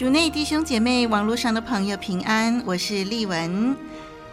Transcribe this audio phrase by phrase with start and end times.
[0.00, 3.76] 主内弟兄姐妹，网络上的朋友平安，我是丽文。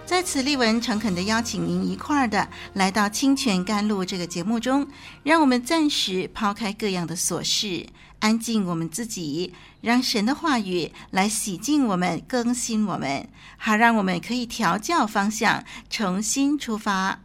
[0.06, 4.88] 在此，丽文诚恳的邀请您一块儿的来到清泉甘露这个节目中，
[5.24, 7.86] 让我们暂时抛开各样的琐事，
[8.20, 17.20] 安静我们自己，让神的话语来洗净我们、更新我们，好让我们可以调教方向，重新出发。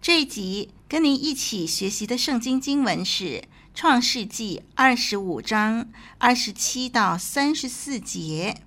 [0.00, 3.44] 这一集跟您一起学习的圣经经文是。
[3.74, 8.60] 创世纪二十五章二十七到三十四节，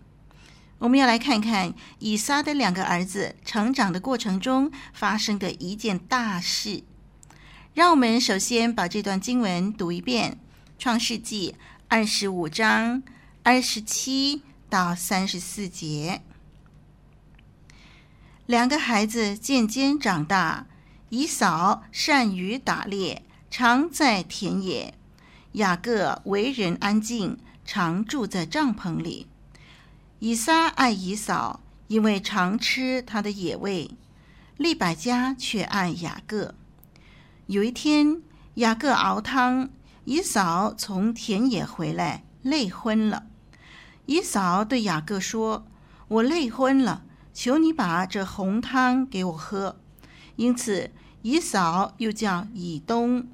[0.79, 6.83] 我们要来看看以撒的两个儿子成长的过程中发生的一件大事。
[7.75, 10.39] 让我们首先把这段经文读一遍：
[10.79, 11.55] 创世纪
[11.87, 13.03] 二十五章
[13.43, 16.21] 二十七到三十四节。
[18.47, 20.65] 两个孩子渐渐长大，
[21.09, 23.21] 以扫善于打猎。
[23.57, 24.93] 常在田野，
[25.53, 29.27] 雅各为人安静，常住在帐篷里。
[30.19, 33.91] 以撒爱以扫，因为常吃他的野味；
[34.57, 36.53] 利百加却爱雅各。
[37.45, 38.21] 有一天，
[38.55, 39.69] 雅各熬汤，
[40.03, 43.27] 以扫从田野回来，累昏了。
[44.05, 45.65] 以扫对雅各说
[46.09, 49.77] ：“我累昏了，求你把这红汤给我喝。”
[50.35, 53.25] 因此，以扫又叫以东。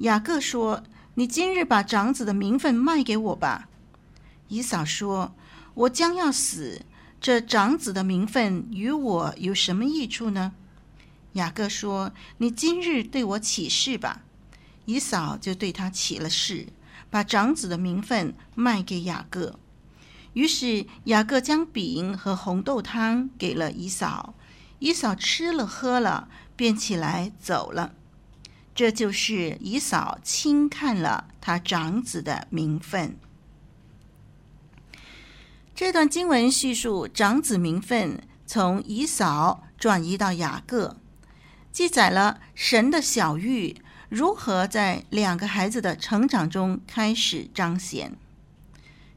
[0.00, 0.82] 雅各说
[1.14, 3.68] ：“你今日把长子的名分卖给我吧。”
[4.48, 5.34] 以嫂说
[5.74, 6.82] ：“我将要死，
[7.20, 10.52] 这长子的名分与我有什么益处呢？”
[11.34, 14.22] 雅各说：“你今日对我起誓吧。”
[14.86, 16.68] 以嫂就对他起了誓，
[17.10, 19.58] 把长子的名分卖给雅各。
[20.32, 24.34] 于是雅各将饼和红豆汤给了以嫂，
[24.78, 27.92] 以嫂吃了喝了，便起来走了。
[28.74, 33.16] 这就是以扫轻看了他长子的名分。
[35.74, 40.96] 这段经文叙述长子名分从以扫转移到雅各，
[41.72, 43.76] 记载了神的小玉
[44.08, 48.16] 如何在两个孩子的成长中开始彰显。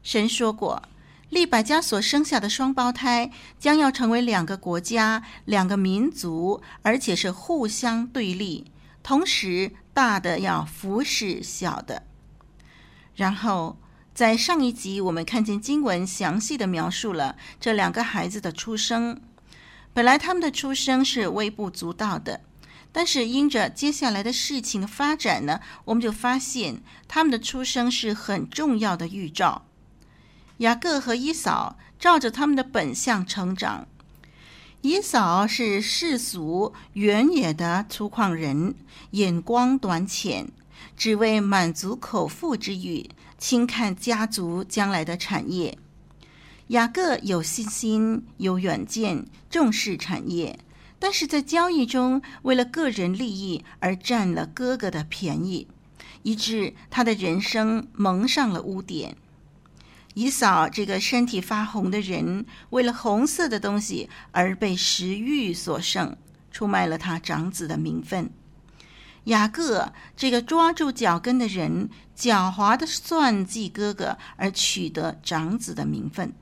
[0.02, 0.82] 神说过，
[1.28, 8.70] 利百加所生下的双胞胎将要成为两个国家、两个民族，而且是互相对立。
[9.04, 12.04] 同时，大的要服侍小的。
[13.14, 13.76] 然后，
[14.14, 19.20] 在上一集，我们看见经文详细的描述了这两个孩子的出生。
[19.92, 22.40] 本来他们的出生是微不足道的，
[22.92, 29.66] 但是因着接下来的事情的发展呢，我们就发现他们的出生是很重要的预兆。
[30.58, 33.86] 雅各和以扫照着他们的本相成长。
[34.84, 38.74] 以扫是世俗原野的粗犷人，
[39.12, 40.48] 眼光短浅，
[40.94, 43.08] 只为满足口腹之欲，
[43.38, 45.78] 轻看家族将来的产业。
[46.66, 50.58] 雅各有信心，有远见，重视产业，
[50.98, 55.66] 但是在交易中，为了个人利益而占了哥哥的便宜，
[56.24, 59.16] 以致他的人生蒙上了污点。
[60.14, 66.16] 以扫这个身体发红的人，为了红色的东西而被食欲所胜，
[66.50, 68.30] 出卖了他长子的名分。
[69.24, 76.32] 雅各这个抓住脚跟的人，狡猾的算计哥哥而取得长子的名分。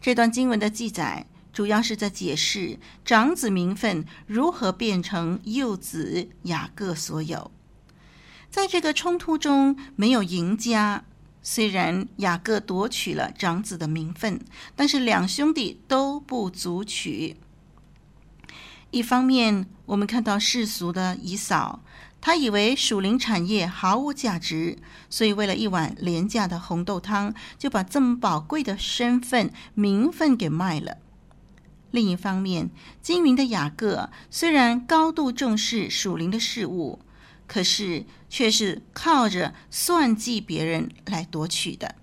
[0.00, 7.50] 这段经文的记载，主要是在解释长子名分如何变成幼子雅各所有。
[8.48, 11.04] 在这个冲突中，没有赢家。
[11.42, 14.40] 虽然雅各夺取了长子的名分，
[14.76, 17.36] 但是两兄弟都不足取。
[18.90, 21.80] 一方面，我们看到世俗的以扫，
[22.20, 24.76] 他以为属灵产业毫无价值，
[25.08, 30.98] 所以为了一碗廉价的红豆汤，就把这么宝贵的身份、名分给卖了。
[31.90, 32.70] 另一方面，
[33.00, 37.00] 精明的雅各虽然高度重视属灵的事物。
[37.52, 41.96] 可是，却是靠着算计别人来夺取的，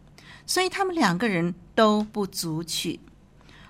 [0.46, 3.00] 所以他们两个人都不足取。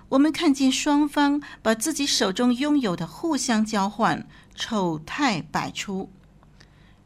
[0.08, 4.26] 我们看见双方把自己手中拥有的互相交换，
[4.56, 6.10] 丑态百出。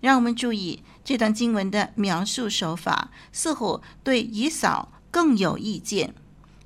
[0.00, 6.14] 让我们注意这段经文的描述手法，似乎对以扫更有意见。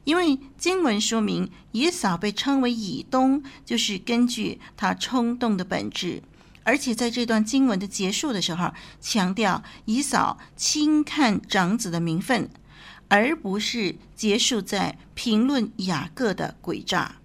[0.05, 6.23] 因为经文说明以扫被称为以东，就是根据他冲动的本质。
[6.67, 12.51] 而且在这段经文的结束的时候，强调以扫轻看长子的名分，
[13.09, 17.17] 而不是结束在评论雅各的诡诈。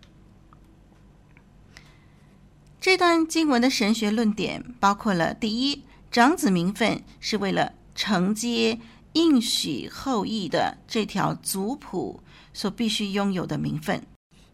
[2.79, 8.79] 这段经文的神学论点包括了：第一，长子名分是为了承接
[9.13, 12.21] 应许后裔的这条族谱。
[12.53, 14.05] 所必须拥有的名分，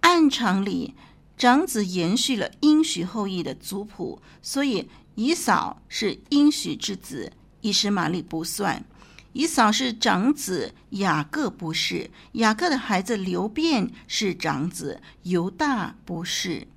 [0.01, 0.93] 按常理，
[1.37, 7.31] 长子延续了应许后裔的族谱，所以以扫是应许之子，
[7.61, 8.81] 以实玛利不算；
[9.33, 16.67] 以扫是长子，雅各不是；雅各的孩子流便是长子，犹大不是。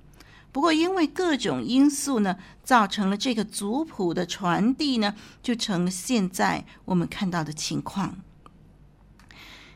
[0.51, 8.17] 不过，因为各种因素呢，造成了这个族谱的传递呢，就成了现在我们看到的情况。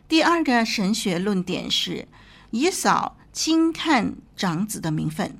[0.08, 2.08] 第二个神学论点是，
[2.52, 5.38] 以扫轻看长子的名分。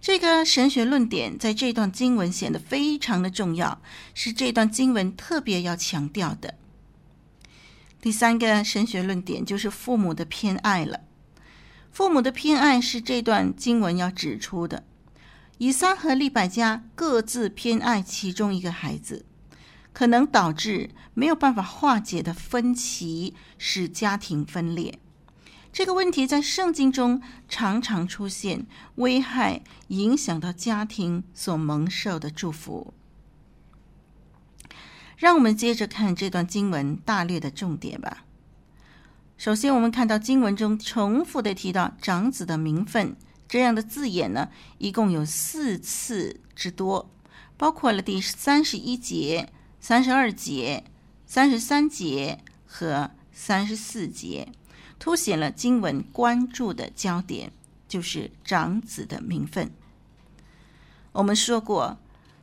[0.00, 3.82] 这个神学论点在这段经文显得非常的重要，
[4.14, 6.54] 是这段经文特别要强调的。
[8.00, 11.00] 第三个神学论点就是父母的偏爱了。
[11.92, 14.82] 父母的偏爱是这段经文要指出的。
[15.58, 19.26] 以撒和利百加各自偏爱其中一个孩子。
[19.92, 24.98] 可能导致没有办法化解的分歧，使家庭分裂。
[25.76, 27.20] 这个问题在圣经中
[27.50, 32.94] 常常出现，危害影响到家庭所蒙受的祝福。
[35.18, 38.24] 让我们接着看这段经文大略的重点吧。
[39.36, 43.14] 首先，我们看到经文中重复的提到长子的名分，
[43.46, 47.10] 这样的字眼呢，一共有四次之多，
[47.58, 49.52] 包括了第三十一节。
[49.78, 50.84] 三十二节、
[51.26, 54.48] 三十三节和三十四节，
[54.98, 57.52] 凸显了经文关注的焦点，
[57.86, 59.70] 就是长子的名分。
[61.12, 61.98] 我们说过，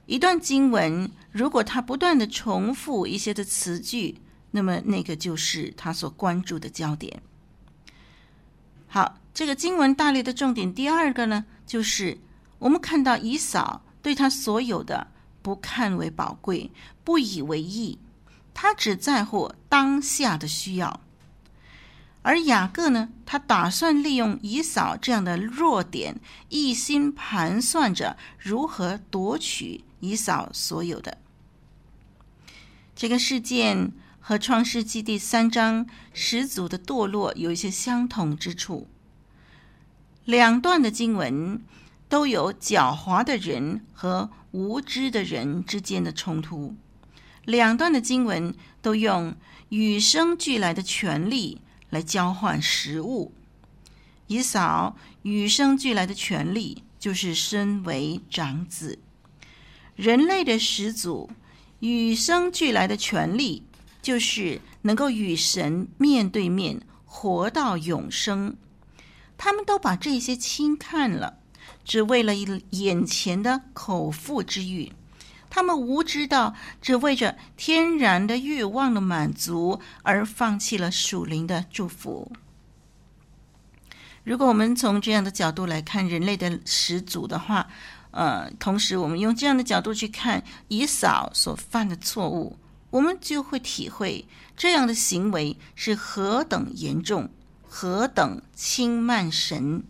[0.05, 4.19] 一段经文如果它不断的重复一些的词句，
[4.51, 7.21] 那么那个就是他所关注的焦点。
[8.87, 12.17] 好，这个经文大略的重点，第二个呢，就是
[12.59, 15.07] 我们看到以扫对他所有的。
[15.41, 16.71] 不看为宝贵，
[17.03, 17.99] 不以为意，
[18.53, 21.01] 他只在乎当下的需要。
[22.23, 31.19] 而雅各呢，他打算利用以扫这样的弱点，一心盘算着如何夺取以扫所有的。
[32.95, 38.87] 这个事件和创世纪第三章始祖的堕落有一些相同之处。
[40.25, 41.61] 两段的经文
[42.09, 44.31] 都有狡猾的人和。
[44.53, 46.75] 无知的人之间的冲突，
[47.43, 48.53] 两段的经文
[48.83, 49.35] 都用
[49.69, 51.59] 与生俱来的权利
[51.93, 53.31] 来交换食物。
[54.27, 58.99] 以扫与生俱来的权利就是身为长子，
[59.95, 61.29] 人类的始祖
[61.79, 63.63] 与生俱来的权利
[64.01, 68.57] 就是能够与神面对面活到永生。
[69.37, 71.39] 他们都把这些轻看了。
[71.85, 72.33] 只为了
[72.69, 74.93] 眼前的口腹之欲，
[75.55, 82.31] 他们无知到只为着天然的欲望的满足而放弃了属灵的祝福。
[84.23, 87.67] 如果我们从这样的角度来看人类的始祖的话，
[88.09, 92.57] 呃，同时我们用这样的角度去看以扫所犯的错误，
[92.89, 97.29] 我们就会体会这样的行为是何等严重，
[97.61, 99.83] 何等轻慢神。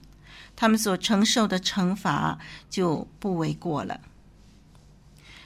[0.58, 2.38] 他们所承受的惩罚
[2.70, 4.01] 就不为过了。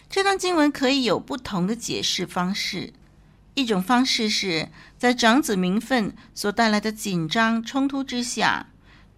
[0.10, 2.94] 这段经文可以有不同的解释方式。
[3.56, 8.68] 一种方式是在长子名分所带来的紧张冲突之下，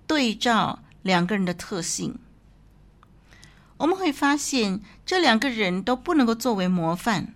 [0.08, 2.18] 对照两个人的特性，
[3.78, 7.34] 我们会发现这两个人都不能够作为模范。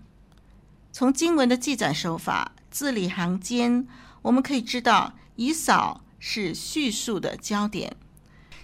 [0.94, 3.86] 从经文的记载手法、字里行间，
[4.22, 7.98] 我们可以知道以扫是叙述的焦点。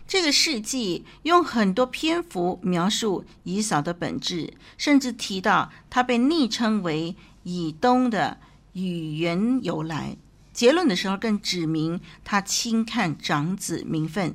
[0.10, 8.40] 这个事迹用很多篇幅描述以扫的本质，甚至提到他被昵称为以东的
[8.74, 10.18] 语言由来。
[10.52, 14.34] 结论的时候更指明他轻看长子名分。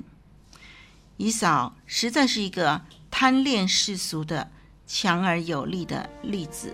[1.17, 4.53] 以扫实在是一个贪恋世俗的
[4.87, 6.73] 强而有力的例子。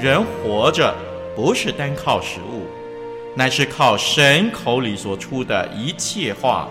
[0.00, 0.94] 人活着
[1.34, 2.66] 不是单靠食物，
[3.34, 6.68] 乃是靠神口里所出的一切话。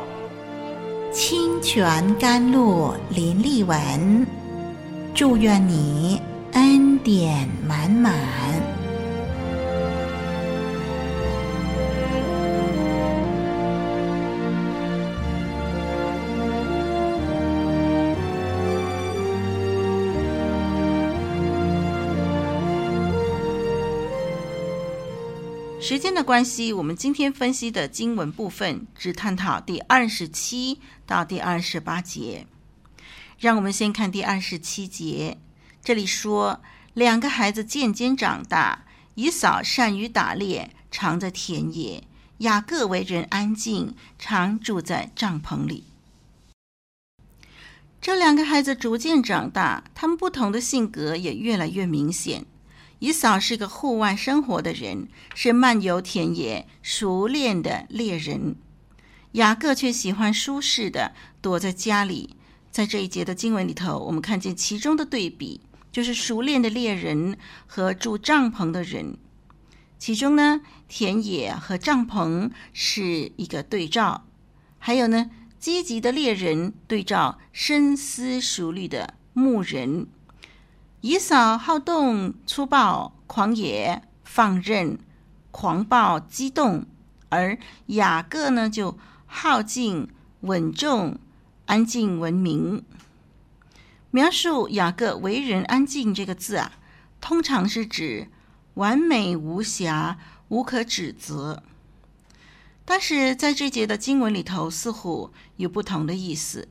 [1.12, 4.28] 清泉甘露林立文，
[5.16, 6.22] 祝愿你
[6.54, 8.14] 恩典满满。
[25.88, 32.48] 时间的关系，我们今天分析的经文部分只探讨第二十七到第二十八节。
[33.38, 35.38] 让我们先看第二十七节，
[35.84, 36.60] 这里说：
[36.96, 42.02] 两个孩子渐渐长大，以扫善于打猎，常在田野；
[42.40, 45.84] 雅各为人安静，常住在帐篷里。
[48.02, 52.44] 这两个孩子逐渐长大，他们不同的性格也越来越明显。
[53.00, 58.56] 以扫是个户外生活的人，是漫游田野、熟练的猎人；
[59.34, 62.36] 雅各却喜欢舒适的躲在家里。
[62.72, 65.62] 在这一节的经文里头，我们看见其中的对比，
[65.92, 67.38] 就是熟练的猎人
[67.68, 69.18] 和住帐篷的人。
[69.98, 74.26] 其中呢，田野和帐篷是一个对照，
[74.78, 80.08] 还有呢，积极的猎人对照深思熟虑的牧人。
[81.06, 84.98] 以扫好动、粗暴、狂野、放任、
[85.52, 86.88] 狂暴、激动，
[87.30, 88.98] 而雅各呢就
[89.28, 90.10] 好静、
[90.40, 91.20] 稳重、
[91.68, 92.84] 安静、文明。
[94.10, 96.72] 描述雅各为人安静这个字啊，
[97.22, 98.28] 通常是指
[98.74, 101.62] 完美无瑕、无可指责。
[102.84, 106.68] 但是在这节的经文里头，似乎有不同的意思。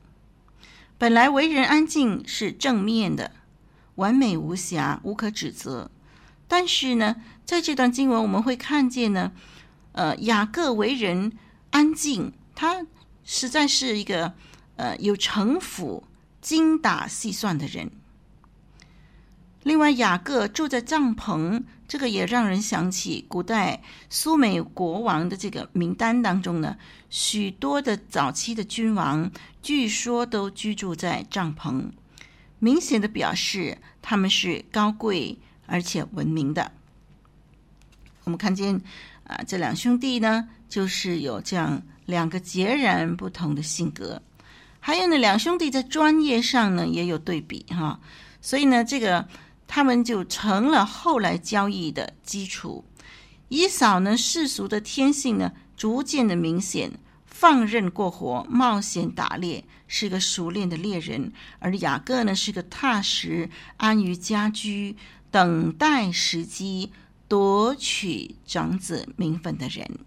[0.97, 3.31] 本来为人安静是正面的。
[3.95, 5.89] 完美无瑕，无可指责。
[6.47, 9.31] 但是呢，在这段经文我们会看见呢，
[9.93, 11.31] 呃，雅各为人
[11.71, 12.85] 安静，他
[13.23, 14.33] 实在是一个
[14.75, 16.03] 呃有城府、
[16.39, 17.89] 精打细算的人。
[19.63, 26.77] 另外，雅各住在帐篷，这个也让人想起古代苏美国王的这个名单当中呢，
[27.09, 29.31] 许多的早期的君王
[29.63, 31.89] 据说都居住在帐篷。
[32.59, 36.71] 明显的表示他们是高贵而且文明的。
[38.23, 38.79] 我们看见
[39.25, 44.21] 啊，这两兄弟呢，就是有这样两个截然不同的性格。
[44.79, 47.99] 还有呢，两兄弟在专业上呢也有对比哈，
[48.41, 49.27] 所以呢，这个
[49.67, 52.83] 他们就成了后来交易的基础。
[53.49, 56.91] 以扫呢，世俗的天性呢，逐渐的明显。
[57.37, 64.95] 放任过活，冒险打猎，是个熟练的猎人；而雅各呢，是个踏实、安于家居、
[65.31, 66.93] 等待时机
[67.27, 69.99] 夺取长子名分的人。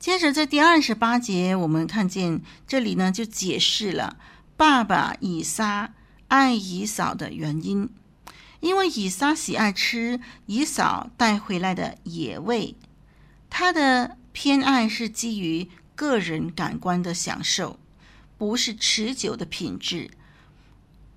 [0.00, 4.16] 接着，在第二十八节，我们看见这里呢，就解释了
[4.56, 5.94] 爸爸以撒
[6.26, 7.88] 爱以扫的原因，
[8.58, 12.74] 因为以撒喜爱吃以扫带回来的野味，
[13.48, 15.68] 他的偏爱是基于。
[15.96, 17.80] 个人感官的享受，
[18.38, 20.10] 不是持久的品质。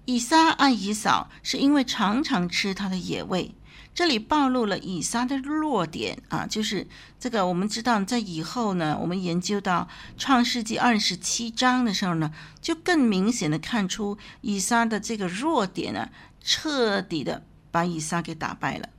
[0.05, 3.53] 以撒爱以扫，是因为常常吃他的野味。
[3.93, 6.87] 这里暴露了以撒的弱点啊，就是
[7.19, 7.45] 这个。
[7.45, 12.31] 我们知道，在以后呢，我们研究到创世纪二十七章的时候呢，
[12.61, 16.09] 就更明显的看出以撒的这个弱点呢，
[16.41, 18.89] 彻底的把以撒给打败了。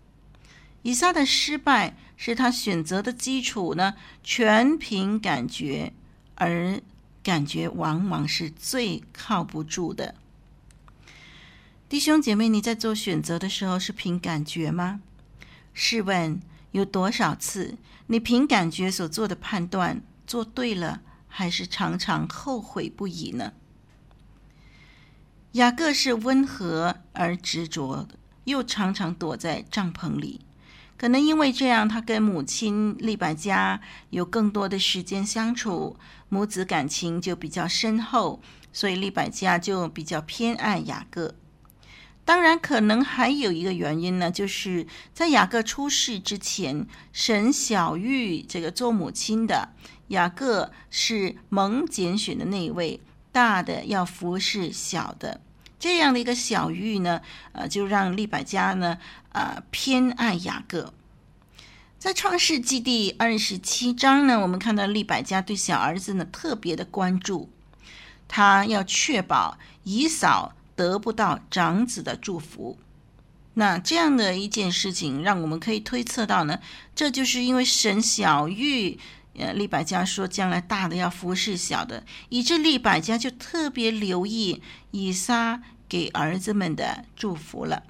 [0.83, 5.95] 以撒的失败是他选择的基础呢，全凭感觉，
[6.35, 6.79] 而
[7.23, 10.15] 感觉往往是最靠不住的。
[11.89, 15.01] 弟兄姐妹，你在做选择的时候是凭感觉吗？
[15.73, 16.39] 试问
[16.73, 23.55] 有多少次你凭感觉所做的判断做对了，还是常常后悔不已呢？
[25.53, 30.43] 雅各是温和而执着的，又常常躲在帐篷里。
[31.01, 33.81] 可能因为这样，他跟母亲利百加
[34.11, 35.97] 有更多的时间相处，
[36.29, 41.35] 母子感情就比较深厚，所以利百加就比较偏爱雅各。
[42.27, 49.71] 当然，可能还有一个原因呢，就是在雅各出世之前，神小玉这个做母亲的
[50.09, 53.01] 雅各是蒙拣选的那一位，
[53.33, 55.41] 大的要服侍小的。
[55.81, 57.23] 这样的一个小玉呢，
[57.53, 58.99] 呃，就让利百加呢，
[59.33, 60.93] 呃，偏爱雅各。
[61.99, 67.49] 在创世纪第二十七章呢，我们看到利百加对小儿子呢特别的关注，
[68.29, 72.79] 他要确保以扫得不到长子的祝福。
[73.55, 76.61] 那这样的一件事情，让我们可以推测到呢，
[76.95, 78.99] 这就是因为神小玉，
[79.35, 84.61] 呃，利百加说将来大的要服侍小的，以致利百加就特别留意
[84.91, 87.85] 以撒给儿子们的祝福了。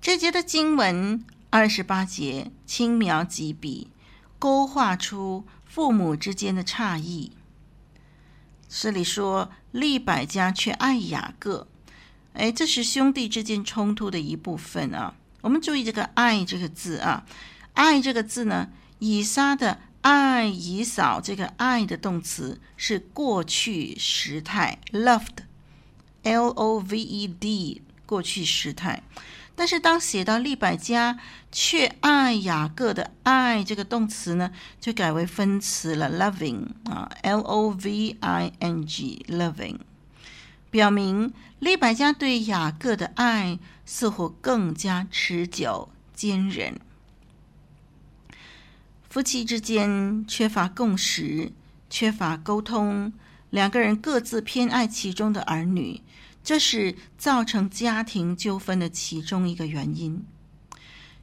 [0.00, 3.90] 这节的经文二十八节，轻描几笔
[4.38, 7.32] 勾画出父母之间的差异。
[8.68, 11.66] 这里说利百加却爱雅各，
[12.34, 15.14] 哎，这是兄弟之间冲突的一部分啊。
[15.40, 17.24] 我们注意这个“爱”这个字啊
[17.74, 25.42] ，“爱”这个字呢，以撒的爱以扫，这个“爱”的动词是过去时态，loved，L-O-V-E-D，
[28.06, 29.02] 过去时态。
[29.54, 31.18] 但是当写到利百加
[31.50, 39.78] 却爱雅各的爱这个动词呢，就改为分词了，loving 啊，L O V I N G，loving，
[40.70, 46.78] 表明利百加对雅各的爱似乎更加持久坚韧。
[49.08, 51.50] 夫妻之间缺乏共识，
[51.88, 53.12] 缺乏沟通，
[53.48, 56.02] 两个人各自偏爱其中的儿女。
[56.44, 60.24] 这是造成家庭纠纷的其中一个原因。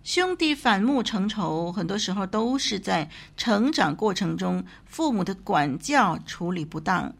[0.04, 7.16] 兄弟反目成仇，很多时候都是在成长过程中，父母的管教处理不当，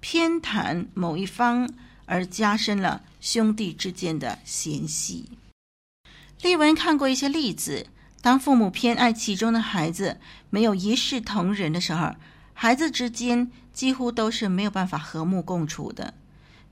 [0.00, 1.68] 偏袒某一方，
[2.06, 5.28] 而加深了兄弟之间的嫌隙。
[6.40, 7.86] 丽文看过一些例子，
[8.22, 10.18] 当父母偏爱其中的孩子，
[10.50, 12.14] 没有一视同仁的时候，
[12.52, 16.14] 孩子之间几乎都是没有办法和睦共处的。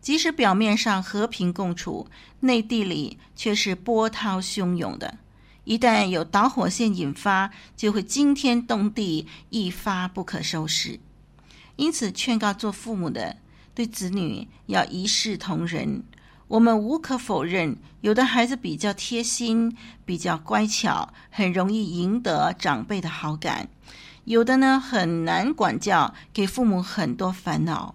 [0.01, 2.07] 即使表面上和平共处，
[2.41, 5.19] 内地里却是波涛汹涌的。
[5.65, 11.01] 一旦有导火线引发，就会惊天动地，一发不可收拾。
[11.77, 13.37] 因此，劝告做父母的
[13.75, 16.03] 对子女要一视同仁。
[16.49, 23.67] 我们无可否认，有的孩子比较贴心，比较乖巧，很容易赢得长辈的好感；
[24.25, 27.95] 有的呢，很难管教，给父母很多烦恼。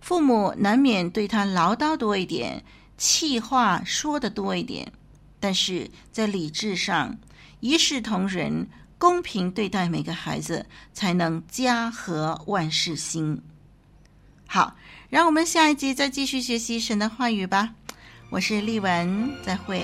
[0.00, 2.64] 父母难免对他唠叨多一点，
[2.98, 4.92] 气话说得多一点，
[5.38, 7.16] 但是在理智上
[7.60, 8.66] 一视同仁，
[8.98, 13.40] 公平对待每个孩子，才能家和万事兴。
[14.48, 14.76] 好，
[15.12, 17.74] 让我们下一集再继续学习神的话语吧。
[18.30, 19.82] 我是丽文，再会。